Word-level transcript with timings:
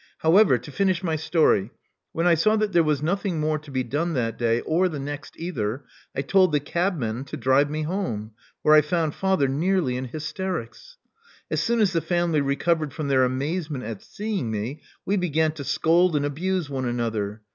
However, 0.21 0.57
to 0.57 0.71
finish 0.71 1.03
my 1.03 1.15
story, 1.15 1.69
when 2.11 2.25
I 2.25 2.33
saw 2.33 2.55
that 2.55 2.71
there 2.73 2.81
was 2.81 3.03
nothing 3.03 3.39
more 3.39 3.59
to 3.59 3.69
be 3.69 3.83
done 3.83 4.15
that 4.15 4.35
day, 4.35 4.61
or 4.61 4.89
the 4.89 4.97
next 4.97 5.35
either, 5.39 5.83
I 6.15 6.23
told 6.23 6.51
the 6.51 6.59
cabman 6.59 7.23
to 7.25 7.37
drive 7.37 7.69
me 7.69 7.83
home, 7.83 8.31
where 8.63 8.73
I 8.73 8.81
found 8.81 9.13
father 9.13 9.47
nearly 9.47 9.97
in 9.97 10.05
hysterics. 10.05 10.97
As 11.51 11.61
soon 11.61 11.79
as 11.81 11.93
the 11.93 12.01
family 12.01 12.41
recovered 12.41 12.93
from 12.93 13.09
their 13.09 13.23
amazement 13.23 13.83
at 13.83 14.01
seeing 14.01 14.49
me, 14.49 14.81
we 15.05 15.17
began 15.17 15.51
to 15.51 15.63
scold 15.63 16.15
and 16.15 16.25
abuse 16.25 16.67
one 16.67 16.85
another. 16.85 17.43